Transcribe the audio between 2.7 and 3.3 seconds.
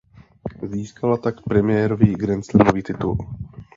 titul.